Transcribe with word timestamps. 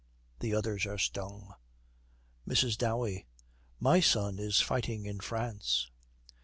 The 0.39 0.55
others 0.55 0.87
are 0.87 0.97
stung. 0.97 1.53
MRS. 2.47 2.75
DOWEY. 2.75 3.27
'My 3.79 3.99
son 3.99 4.39
is 4.39 4.59
fighting 4.59 5.05
in 5.05 5.19
France.' 5.19 5.91